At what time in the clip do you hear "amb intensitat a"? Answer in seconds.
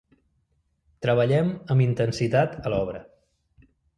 1.75-2.75